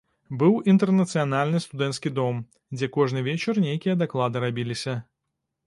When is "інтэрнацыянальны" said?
0.71-1.59